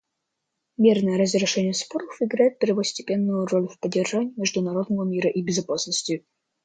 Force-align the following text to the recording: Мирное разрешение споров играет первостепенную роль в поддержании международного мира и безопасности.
Мирное 0.77 1.19
разрешение 1.19 1.75
споров 1.75 2.17
играет 2.23 2.57
первостепенную 2.57 3.45
роль 3.45 3.67
в 3.67 3.79
поддержании 3.79 4.33
международного 4.35 5.03
мира 5.07 5.29
и 5.29 5.43
безопасности. 5.43 6.25